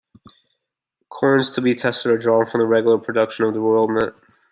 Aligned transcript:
Coins 1.09 1.51
to 1.51 1.61
be 1.61 1.75
tested 1.75 2.11
are 2.11 2.17
drawn 2.17 2.47
from 2.47 2.59
the 2.59 2.65
regular 2.65 2.97
production 2.97 3.45
of 3.45 3.53
The 3.53 3.59
Royal 3.59 3.87
Mint. 3.87 4.15